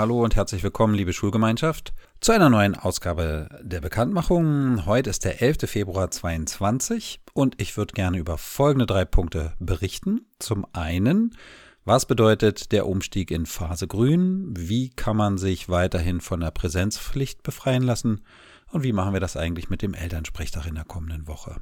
hallo 0.00 0.24
und 0.24 0.34
herzlich 0.34 0.62
willkommen, 0.62 0.94
liebe 0.94 1.12
Schulgemeinschaft, 1.12 1.92
zu 2.22 2.32
einer 2.32 2.48
neuen 2.48 2.74
Ausgabe 2.74 3.50
der 3.60 3.82
Bekanntmachung. 3.82 4.86
Heute 4.86 5.10
ist 5.10 5.26
der 5.26 5.42
11. 5.42 5.68
Februar 5.68 6.10
2022 6.10 7.20
und 7.34 7.60
ich 7.60 7.76
würde 7.76 7.92
gerne 7.92 8.16
über 8.16 8.38
folgende 8.38 8.86
drei 8.86 9.04
Punkte 9.04 9.52
berichten. 9.58 10.22
Zum 10.38 10.66
einen, 10.72 11.36
was 11.84 12.06
bedeutet 12.06 12.72
der 12.72 12.86
Umstieg 12.86 13.30
in 13.30 13.44
Phase 13.44 13.86
Grün? 13.86 14.54
Wie 14.56 14.88
kann 14.88 15.18
man 15.18 15.36
sich 15.36 15.68
weiterhin 15.68 16.22
von 16.22 16.40
der 16.40 16.50
Präsenzpflicht 16.50 17.42
befreien 17.42 17.82
lassen? 17.82 18.22
Und 18.70 18.82
wie 18.82 18.94
machen 18.94 19.12
wir 19.12 19.20
das 19.20 19.36
eigentlich 19.36 19.68
mit 19.68 19.82
dem 19.82 19.92
Elternsprechtag 19.92 20.64
in 20.64 20.76
der 20.76 20.84
kommenden 20.84 21.28
Woche? 21.28 21.56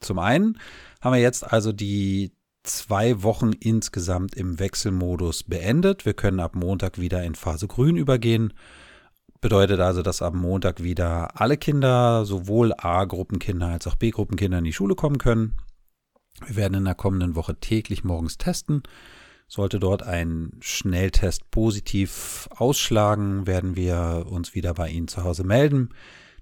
Zum 0.00 0.18
einen 0.18 0.58
haben 1.00 1.14
wir 1.14 1.22
jetzt 1.22 1.50
also 1.50 1.72
die 1.72 2.35
zwei 2.66 3.22
Wochen 3.22 3.52
insgesamt 3.52 4.34
im 4.34 4.58
Wechselmodus 4.58 5.44
beendet. 5.44 6.04
Wir 6.04 6.14
können 6.14 6.40
ab 6.40 6.54
Montag 6.54 7.00
wieder 7.00 7.22
in 7.24 7.34
Phase 7.34 7.66
Grün 7.66 7.96
übergehen. 7.96 8.52
Bedeutet 9.40 9.80
also, 9.80 10.02
dass 10.02 10.22
ab 10.22 10.34
Montag 10.34 10.82
wieder 10.82 11.40
alle 11.40 11.56
Kinder, 11.56 12.24
sowohl 12.24 12.72
A-Gruppenkinder 12.76 13.68
als 13.68 13.86
auch 13.86 13.96
B-Gruppenkinder 13.96 14.58
in 14.58 14.64
die 14.64 14.72
Schule 14.72 14.94
kommen 14.94 15.18
können. 15.18 15.56
Wir 16.44 16.56
werden 16.56 16.74
in 16.74 16.84
der 16.84 16.94
kommenden 16.94 17.36
Woche 17.36 17.56
täglich 17.56 18.04
morgens 18.04 18.38
testen. 18.38 18.82
Sollte 19.48 19.78
dort 19.78 20.02
ein 20.02 20.52
Schnelltest 20.60 21.50
positiv 21.50 22.48
ausschlagen, 22.56 23.46
werden 23.46 23.76
wir 23.76 24.26
uns 24.28 24.54
wieder 24.54 24.74
bei 24.74 24.88
Ihnen 24.88 25.08
zu 25.08 25.22
Hause 25.22 25.44
melden. 25.44 25.90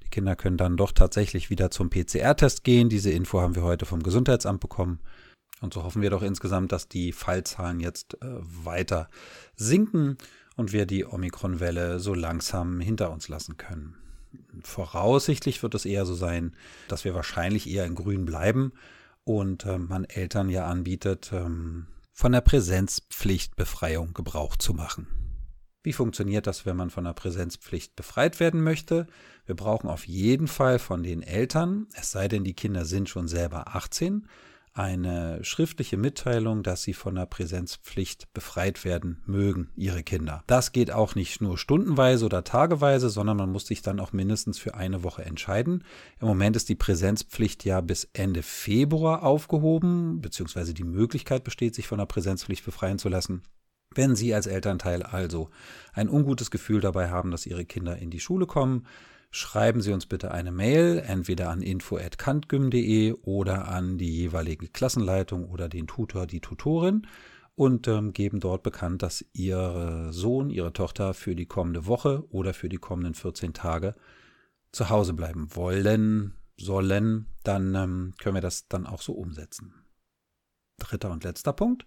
Die 0.03 0.09
Kinder 0.09 0.37
können 0.37 0.57
dann 0.57 0.77
doch 0.77 0.93
tatsächlich 0.93 1.51
wieder 1.51 1.71
zum 1.71 1.91
PCR-Test 1.91 2.65
gehen. 2.65 2.89
Diese 2.89 3.11
Info 3.11 3.41
haben 3.41 3.55
wir 3.55 3.63
heute 3.63 3.85
vom 3.85 4.03
Gesundheitsamt 4.03 4.61
bekommen. 4.61 5.01
Und 5.61 5.73
so 5.73 5.83
hoffen 5.85 6.03
wir 6.03 6.11
doch 6.11 6.23
insgesamt, 6.23 6.73
dass 6.73 6.89
die 6.89 7.13
Fallzahlen 7.13 7.81
jetzt 7.81 8.15
äh, 8.23 8.27
weiter 8.41 9.09
sinken 9.57 10.19
und 10.57 10.73
wir 10.73 10.87
die 10.87 11.05
Omikron-Welle 11.05 12.01
so 12.01 12.15
langsam 12.15 12.81
hinter 12.81 13.11
uns 13.11 13.29
lassen 13.29 13.57
können. 13.57 13.97
Voraussichtlich 14.63 15.63
wird 15.63 15.75
es 15.75 15.85
eher 15.85 16.07
so 16.07 16.15
sein, 16.15 16.55
dass 16.89 17.05
wir 17.05 17.15
wahrscheinlich 17.15 17.69
eher 17.69 17.85
in 17.85 17.95
Grün 17.95 18.25
bleiben 18.25 18.73
und 19.25 19.65
äh, 19.65 19.79
man 19.79 20.05
Eltern 20.05 20.49
ja 20.51 20.67
anbietet, 20.67 21.31
ähm, 21.33 21.87
von 22.13 22.33
der 22.33 22.41
Präsenzpflichtbefreiung 22.41 24.15
Gebrauch 24.15 24.57
zu 24.57 24.75
machen. 24.75 25.07
Wie 25.83 25.93
funktioniert 25.93 26.47
das, 26.47 26.65
wenn 26.65 26.77
man 26.77 26.91
von 26.91 27.05
der 27.05 27.13
Präsenzpflicht 27.13 27.95
befreit 27.95 28.41
werden 28.41 28.63
möchte? 28.63 29.07
Wir 29.45 29.55
brauchen 29.55 29.91
auf 29.91 30.07
jeden 30.07 30.49
Fall 30.49 30.79
von 30.79 31.03
den 31.03 31.23
Eltern, 31.23 31.89
es 31.95 32.11
sei 32.11 32.29
denn, 32.29 32.45
die 32.45 32.55
Kinder 32.55 32.87
sind 32.87 33.09
schon 33.09 33.29
selber 33.29 33.77
18, 33.77 34.27
eine 34.75 35.43
schriftliche 35.45 35.97
Mitteilung, 35.97 36.65
dass 36.65 36.83
sie 36.83 36.95
von 36.95 37.15
der 37.15 37.27
Präsenzpflicht 37.27 38.33
befreit 38.35 38.85
werden 38.85 39.23
mögen, 39.25 39.71
ihre 39.77 40.03
Kinder. 40.03 40.43
Das 40.49 40.73
geht 40.73 40.91
auch 40.91 41.15
nicht 41.15 41.41
nur 41.41 41.57
stundenweise 41.57 42.27
oder 42.27 42.43
tageweise, 42.43 43.09
sondern 43.09 43.37
man 43.37 43.53
muss 43.53 43.67
sich 43.67 43.83
dann 43.83 44.01
auch 44.01 44.13
mindestens 44.13 44.59
für 44.59 44.75
eine 44.75 45.05
Woche 45.05 45.25
entscheiden. 45.25 45.85
Im 46.21 46.27
Moment 46.27 46.57
ist 46.57 46.69
die 46.69 46.75
Präsenzpflicht 46.75 47.65
ja 47.65 47.81
bis 47.81 48.09
Ende 48.13 48.43
Februar 48.43 49.23
aufgehoben, 49.23 50.21
beziehungsweise 50.21 50.75
die 50.75 50.85
Möglichkeit 50.85 51.45
besteht, 51.45 51.77
sich 51.77 51.87
von 51.87 51.99
der 51.99 52.07
Präsenzpflicht 52.07 52.65
befreien 52.65 52.99
zu 52.99 53.09
lassen. 53.09 53.43
Wenn 53.95 54.17
Sie 54.17 54.35
als 54.35 54.49
Elternteil 54.49 55.05
also 55.05 55.51
ein 55.93 56.09
ungutes 56.09 56.51
Gefühl 56.51 56.81
dabei 56.81 57.11
haben, 57.11 57.31
dass 57.31 57.47
Ihre 57.47 57.65
Kinder 57.65 57.97
in 57.97 58.11
die 58.11 58.19
Schule 58.19 58.47
kommen, 58.47 58.87
schreiben 59.35 59.81
Sie 59.81 59.93
uns 59.93 60.07
bitte 60.07 60.31
eine 60.31 60.53
Mail, 60.53 61.03
entweder 61.05 61.51
an 61.51 61.61
info.kantgym.de 61.61 63.15
oder 63.23 63.67
an 63.67 63.99
die 63.99 64.17
jeweilige 64.17 64.69
Klassenleitung 64.69 65.49
oder 65.49 65.69
den 65.69 65.89
Tutor, 65.89 66.27
die 66.27 66.41
Tutorin 66.41 67.09
und 67.57 67.89
ähm, 67.89 68.13
geben 68.13 68.39
dort 68.39 68.63
bekannt, 68.63 69.03
dass 69.03 69.25
Ihr 69.33 70.09
Sohn, 70.11 70.51
Ihre 70.51 70.73
Tochter 70.73 71.15
für 71.15 71.35
die 71.35 71.47
kommende 71.47 71.87
Woche 71.87 72.25
oder 72.31 72.55
für 72.55 72.69
die 72.69 72.77
kommenden 72.77 73.15
14 73.15 73.55
Tage 73.55 73.97
zu 74.71 74.89
Hause 74.89 75.15
bleiben 75.15 75.49
wollen, 75.55 76.35
sollen, 76.57 77.27
dann 77.43 77.75
ähm, 77.75 78.15
können 78.19 78.37
wir 78.37 78.41
das 78.41 78.69
dann 78.69 78.87
auch 78.87 79.03
so 79.03 79.15
umsetzen. 79.15 79.84
Dritter 80.79 81.11
und 81.11 81.25
letzter 81.25 81.53
Punkt. 81.53 81.85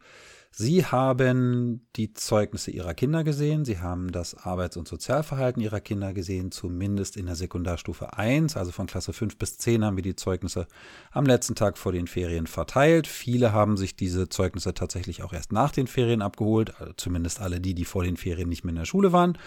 Sie 0.51 0.85
haben 0.85 1.87
die 1.95 2.13
Zeugnisse 2.13 2.71
Ihrer 2.71 2.93
Kinder 2.93 3.23
gesehen, 3.23 3.65
Sie 3.65 3.79
haben 3.79 4.11
das 4.11 4.33
Arbeits- 4.33 4.77
und 4.77 4.87
Sozialverhalten 4.87 5.61
Ihrer 5.61 5.81
Kinder 5.81 6.13
gesehen, 6.13 6.51
zumindest 6.51 7.17
in 7.17 7.25
der 7.25 7.35
Sekundarstufe 7.35 8.17
1, 8.17 8.57
also 8.57 8.71
von 8.71 8.87
Klasse 8.87 9.13
5 9.13 9.37
bis 9.37 9.57
10 9.57 9.83
haben 9.83 9.97
wir 9.97 10.03
die 10.03 10.15
Zeugnisse 10.15 10.67
am 11.11 11.25
letzten 11.25 11.53
Tag 11.53 11.77
vor 11.77 11.91
den 11.91 12.07
Ferien 12.07 12.47
verteilt. 12.47 13.07
Viele 13.07 13.51
haben 13.51 13.77
sich 13.77 13.95
diese 13.95 14.29
Zeugnisse 14.29 14.73
tatsächlich 14.73 15.21
auch 15.21 15.33
erst 15.33 15.51
nach 15.51 15.71
den 15.71 15.87
Ferien 15.87 16.21
abgeholt, 16.21 16.79
also 16.79 16.93
zumindest 16.93 17.41
alle 17.41 17.59
die, 17.59 17.75
die 17.75 17.85
vor 17.85 18.03
den 18.03 18.17
Ferien 18.17 18.49
nicht 18.49 18.63
mehr 18.63 18.71
in 18.71 18.77
der 18.77 18.85
Schule 18.85 19.11
waren. 19.11 19.37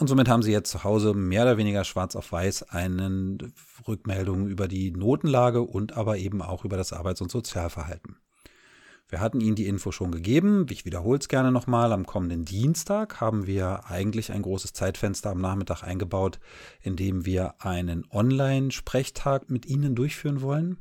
Und 0.00 0.06
somit 0.06 0.28
haben 0.28 0.42
sie 0.42 0.52
jetzt 0.52 0.70
zu 0.70 0.84
Hause 0.84 1.12
mehr 1.12 1.42
oder 1.42 1.56
weniger 1.58 1.82
schwarz 1.82 2.14
auf 2.14 2.30
weiß 2.30 2.70
eine 2.70 3.36
Rückmeldung 3.88 4.46
über 4.46 4.68
die 4.68 4.92
Notenlage 4.92 5.60
und 5.60 5.96
aber 5.96 6.18
eben 6.18 6.40
auch 6.40 6.64
über 6.64 6.76
das 6.76 6.92
Arbeits- 6.92 7.20
und 7.20 7.32
Sozialverhalten. 7.32 8.17
Wir 9.08 9.20
hatten 9.20 9.40
Ihnen 9.40 9.56
die 9.56 9.66
Info 9.66 9.90
schon 9.90 10.12
gegeben. 10.12 10.66
Ich 10.68 10.84
wiederhole 10.84 11.18
es 11.18 11.28
gerne 11.28 11.50
nochmal. 11.50 11.92
Am 11.92 12.04
kommenden 12.04 12.44
Dienstag 12.44 13.20
haben 13.20 13.46
wir 13.46 13.86
eigentlich 13.86 14.32
ein 14.32 14.42
großes 14.42 14.74
Zeitfenster 14.74 15.30
am 15.30 15.40
Nachmittag 15.40 15.82
eingebaut, 15.82 16.38
in 16.82 16.94
dem 16.94 17.24
wir 17.24 17.54
einen 17.64 18.04
Online-Sprechtag 18.10 19.48
mit 19.48 19.64
Ihnen 19.64 19.94
durchführen 19.94 20.42
wollen. 20.42 20.76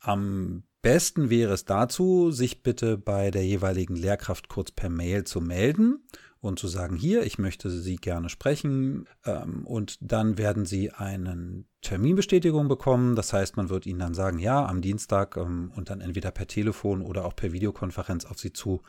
Am 0.00 0.62
besten 0.82 1.30
wäre 1.30 1.52
es 1.52 1.64
dazu, 1.64 2.30
sich 2.30 2.62
bitte 2.62 2.96
bei 2.96 3.30
der 3.30 3.44
jeweiligen 3.44 3.96
Lehrkraft 3.96 4.48
kurz 4.48 4.70
per 4.70 4.90
Mail 4.90 5.24
zu 5.24 5.40
melden 5.40 6.00
und 6.40 6.58
zu 6.58 6.68
sagen, 6.68 6.96
hier, 6.96 7.22
ich 7.24 7.38
möchte 7.38 7.70
Sie 7.70 7.96
gerne 7.96 8.30
sprechen. 8.30 9.06
Ähm, 9.24 9.66
und 9.66 9.98
dann 10.00 10.38
werden 10.38 10.64
Sie 10.64 10.90
eine 10.90 11.64
Terminbestätigung 11.82 12.66
bekommen. 12.68 13.14
Das 13.14 13.32
heißt, 13.32 13.56
man 13.56 13.68
wird 13.68 13.86
Ihnen 13.86 13.98
dann 13.98 14.14
sagen, 14.14 14.38
ja, 14.38 14.64
am 14.64 14.80
Dienstag 14.80 15.36
ähm, 15.36 15.70
und 15.76 15.90
dann 15.90 16.00
entweder 16.00 16.30
per 16.30 16.46
Telefon 16.46 17.02
oder 17.02 17.26
auch 17.26 17.36
per 17.36 17.52
Videokonferenz 17.52 18.24
auf 18.24 18.38
Sie 18.38 18.52
zu 18.52 18.80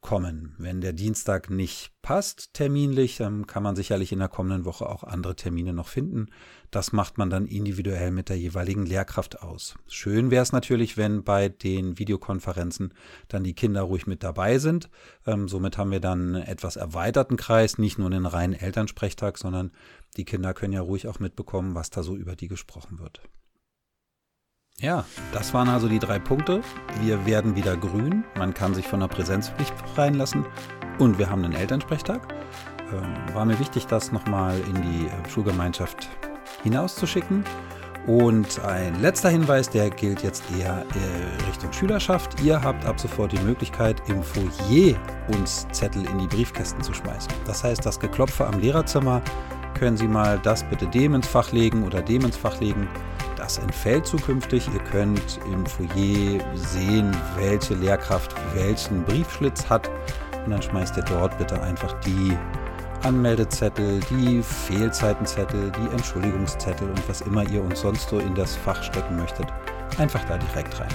kommen. 0.00 0.54
Wenn 0.58 0.80
der 0.80 0.92
Dienstag 0.92 1.50
nicht 1.50 1.92
passt 2.02 2.54
terminlich, 2.54 3.16
dann 3.16 3.46
kann 3.46 3.62
man 3.62 3.76
sicherlich 3.76 4.12
in 4.12 4.18
der 4.20 4.28
kommenden 4.28 4.64
Woche 4.64 4.88
auch 4.88 5.04
andere 5.04 5.36
Termine 5.36 5.72
noch 5.72 5.88
finden. 5.88 6.26
Das 6.70 6.92
macht 6.92 7.18
man 7.18 7.30
dann 7.30 7.46
individuell 7.46 8.10
mit 8.10 8.28
der 8.28 8.38
jeweiligen 8.38 8.86
Lehrkraft 8.86 9.42
aus. 9.42 9.74
Schön 9.86 10.30
wäre 10.30 10.42
es 10.42 10.52
natürlich, 10.52 10.96
wenn 10.96 11.24
bei 11.24 11.48
den 11.48 11.98
Videokonferenzen 11.98 12.94
dann 13.28 13.44
die 13.44 13.54
Kinder 13.54 13.82
ruhig 13.82 14.06
mit 14.06 14.22
dabei 14.22 14.58
sind. 14.58 14.90
Ähm, 15.26 15.48
somit 15.48 15.78
haben 15.78 15.90
wir 15.90 16.00
dann 16.00 16.34
einen 16.34 16.44
etwas 16.44 16.76
erweiterten 16.76 17.36
Kreis, 17.36 17.78
nicht 17.78 17.98
nur 17.98 18.06
einen 18.06 18.26
reinen 18.26 18.54
Elternsprechtag, 18.54 19.38
sondern 19.38 19.72
die 20.16 20.24
Kinder 20.24 20.54
können 20.54 20.72
ja 20.72 20.80
ruhig 20.80 21.08
auch 21.08 21.18
mitbekommen, 21.18 21.74
was 21.74 21.90
da 21.90 22.02
so 22.02 22.16
über 22.16 22.36
die 22.36 22.48
gesprochen 22.48 22.98
wird. 22.98 23.20
Ja, 24.88 25.04
das 25.32 25.52
waren 25.52 25.68
also 25.68 25.86
die 25.86 25.98
drei 25.98 26.18
Punkte. 26.18 26.62
Wir 27.02 27.26
werden 27.26 27.54
wieder 27.54 27.76
grün. 27.76 28.24
Man 28.38 28.54
kann 28.54 28.72
sich 28.72 28.86
von 28.86 29.00
der 29.00 29.08
Präsenzpflicht 29.08 29.76
befreien 29.76 30.14
lassen. 30.14 30.46
Und 30.98 31.18
wir 31.18 31.28
haben 31.28 31.44
einen 31.44 31.52
Elternsprechtag. 31.52 32.22
Ähm, 32.90 33.34
war 33.34 33.44
mir 33.44 33.58
wichtig, 33.58 33.86
das 33.86 34.12
nochmal 34.12 34.58
in 34.60 34.80
die 34.80 35.04
äh, 35.04 35.28
Schulgemeinschaft 35.28 36.08
hinauszuschicken. 36.62 37.44
Und 38.06 38.64
ein 38.64 38.98
letzter 39.02 39.28
Hinweis, 39.28 39.68
der 39.68 39.90
gilt 39.90 40.22
jetzt 40.22 40.42
eher 40.58 40.78
äh, 40.78 41.46
Richtung 41.50 41.70
Schülerschaft. 41.74 42.40
Ihr 42.40 42.62
habt 42.62 42.86
ab 42.86 42.98
sofort 42.98 43.32
die 43.32 43.40
Möglichkeit, 43.40 44.00
im 44.08 44.22
Foyer 44.22 44.96
uns 45.36 45.68
Zettel 45.70 46.06
in 46.06 46.18
die 46.18 46.28
Briefkästen 46.28 46.82
zu 46.82 46.94
schmeißen. 46.94 47.30
Das 47.44 47.62
heißt, 47.62 47.84
das 47.84 48.00
Geklopfe 48.00 48.46
am 48.46 48.58
Lehrerzimmer 48.58 49.20
können 49.78 49.98
Sie 49.98 50.08
mal 50.08 50.40
das 50.42 50.64
bitte 50.64 50.86
dem 50.86 51.14
ins 51.14 51.26
Fach 51.26 51.52
legen 51.52 51.84
oder 51.84 52.00
dem 52.00 52.22
ins 52.24 52.38
Fach 52.38 52.58
legen. 52.58 52.88
Das 53.48 53.56
entfällt 53.56 54.06
zukünftig. 54.06 54.68
Ihr 54.74 54.80
könnt 54.80 55.40
im 55.46 55.64
Foyer 55.64 56.38
sehen, 56.54 57.16
welche 57.34 57.72
Lehrkraft 57.72 58.34
welchen 58.52 59.04
Briefschlitz 59.04 59.70
hat. 59.70 59.88
Und 60.44 60.50
dann 60.50 60.60
schmeißt 60.60 60.98
ihr 60.98 61.02
dort 61.04 61.38
bitte 61.38 61.58
einfach 61.62 61.98
die 62.00 62.36
Anmeldezettel, 63.04 64.00
die 64.10 64.42
Fehlzeitenzettel, 64.42 65.72
die 65.72 65.94
Entschuldigungszettel 65.94 66.90
und 66.90 67.08
was 67.08 67.22
immer 67.22 67.42
ihr 67.48 67.62
uns 67.62 67.80
sonst 67.80 68.10
so 68.10 68.18
in 68.18 68.34
das 68.34 68.54
Fach 68.54 68.82
stecken 68.82 69.16
möchtet, 69.16 69.46
einfach 69.96 70.22
da 70.24 70.36
direkt 70.36 70.78
rein. 70.78 70.92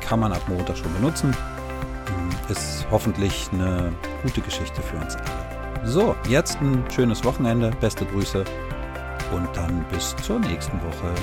Kann 0.00 0.18
man 0.18 0.32
ab 0.32 0.42
Montag 0.48 0.76
schon 0.76 0.92
benutzen. 0.94 1.32
Ist 2.48 2.88
hoffentlich 2.90 3.48
eine 3.52 3.92
gute 4.24 4.40
Geschichte 4.40 4.82
für 4.82 4.96
uns 4.96 5.14
alle. 5.14 5.88
So, 5.88 6.16
jetzt 6.28 6.60
ein 6.60 6.82
schönes 6.90 7.24
Wochenende, 7.24 7.70
beste 7.80 8.04
Grüße 8.04 8.44
und 9.32 9.48
dann 9.56 9.84
bis 9.92 10.16
zur 10.16 10.40
nächsten 10.40 10.82
Woche. 10.82 11.14